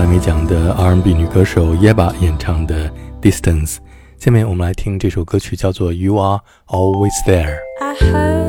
[0.00, 3.74] 获得格莱美奖的 R&B 女歌手 Yeba 演唱的《Distance》。
[4.18, 6.38] 下面我们来听这首歌曲，叫做《You Are》。
[6.68, 8.39] always there.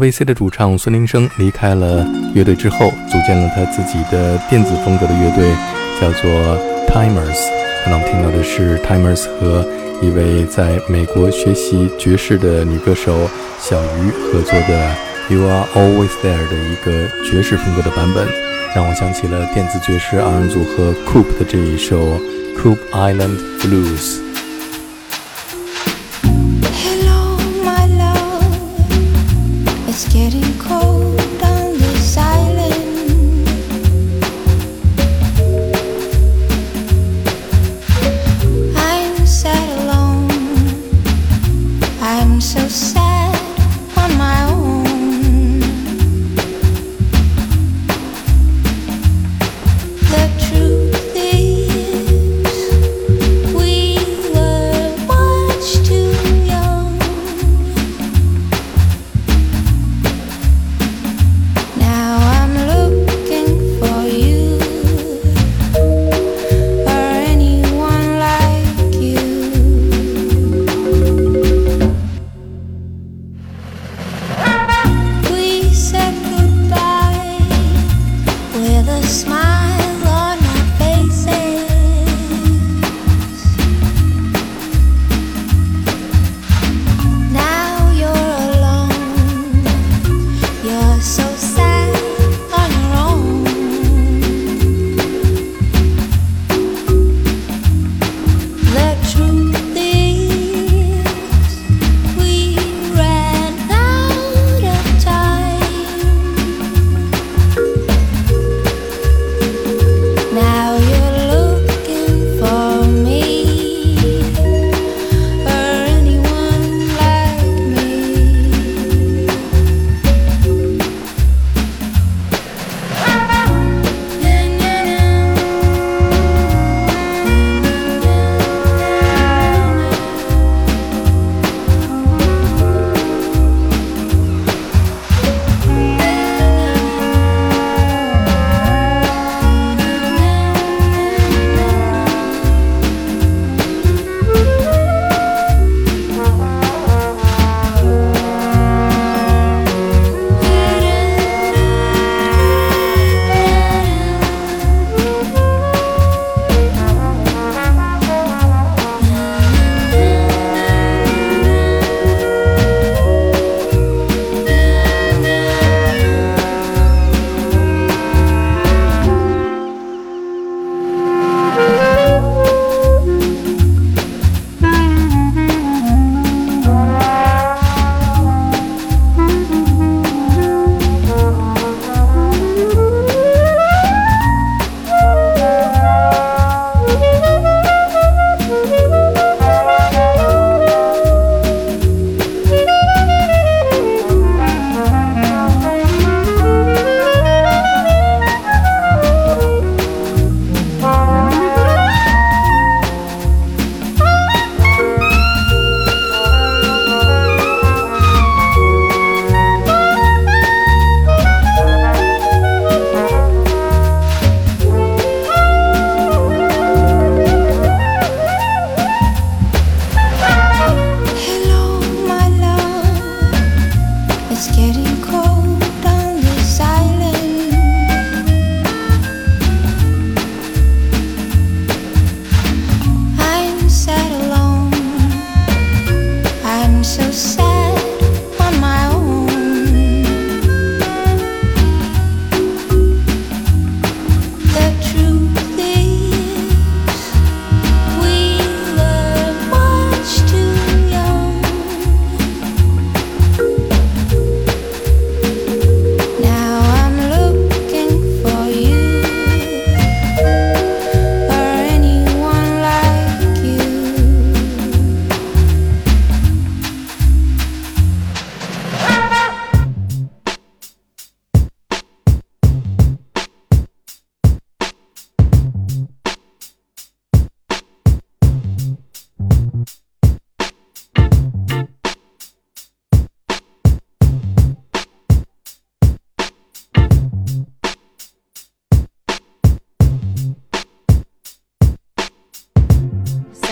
[0.00, 5.52] VC 的主唱孙林生离开了乐队之后，组建了他自己的电子风格的乐队，
[6.00, 6.30] 叫做
[6.88, 7.36] Timers。
[7.84, 9.62] 刚刚我们听到的是 Timers 和
[10.00, 13.28] 一位在美国学习爵士的女歌手
[13.60, 14.96] 小鱼合作的
[15.28, 18.26] You Are Always There 的一个爵士风格的版本，
[18.74, 22.18] 让我想起了电子爵士二人组合 Coop 的这一首
[22.56, 24.29] Coop Island Blues。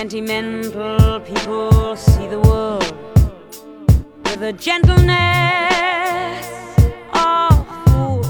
[0.08, 2.94] Sentimental people see the world
[4.24, 6.46] with a gentleness
[7.12, 7.52] of
[7.84, 8.26] fools.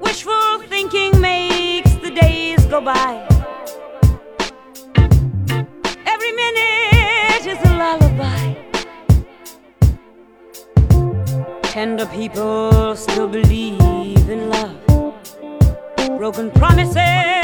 [0.00, 3.28] Wishful thinking makes the days go by.
[6.06, 8.54] Every minute is a lullaby.
[11.64, 14.80] Tender people still believe in love.
[16.16, 17.43] Broken promises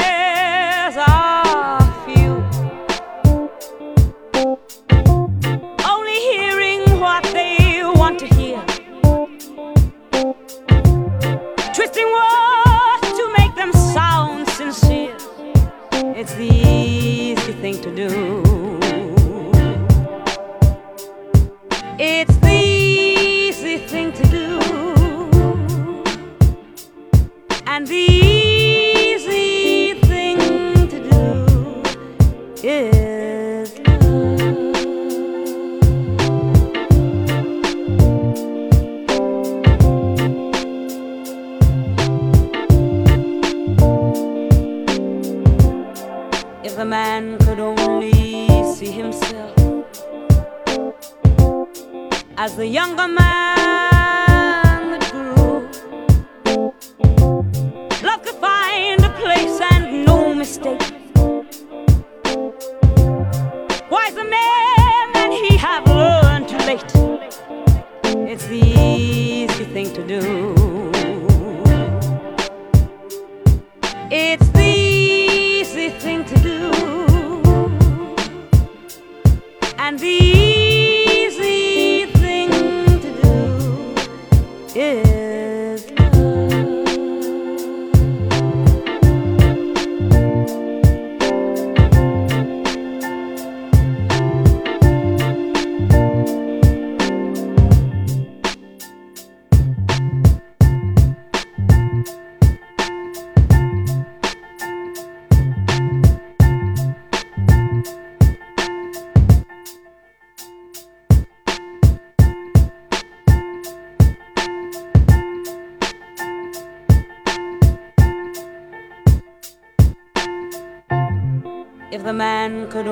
[79.91, 80.30] could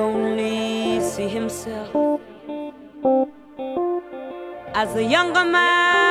[0.00, 2.20] only see himself
[4.74, 6.09] as the younger man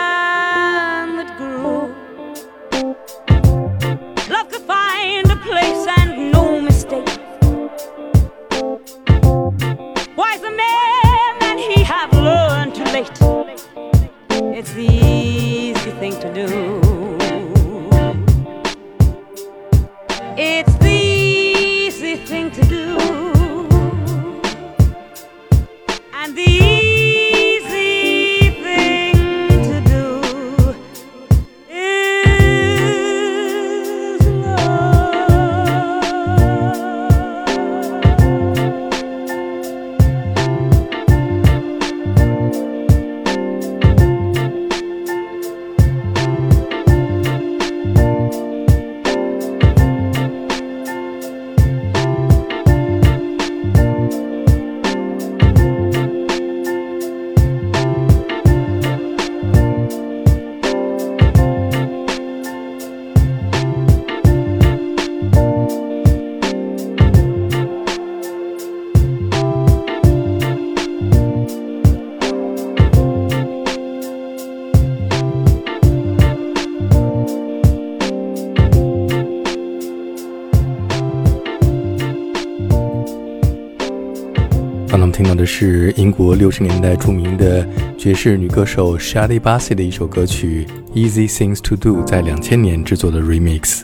[84.89, 87.63] 刚刚听到的是英国六十年代著名的
[87.95, 93.83] 爵士女歌手 Shadi Bassey 的一首歌曲《Easy Things to Do》在两千年制作的 remix。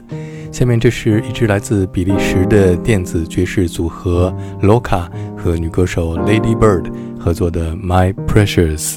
[0.52, 8.96] 下面这是一支来自比利时的电子爵士组合 Loca 和女歌手 Lady Bird 合作的《My Precious》。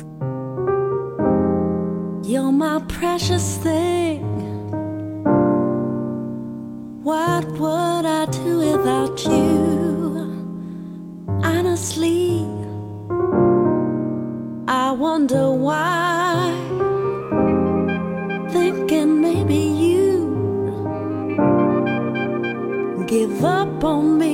[2.23, 4.23] You're my precious thing.
[7.03, 9.68] What would I do without you?
[11.51, 12.45] Honestly.
[14.69, 16.53] I wonder why.
[18.51, 20.15] Thinking maybe you
[23.07, 24.28] give up on me.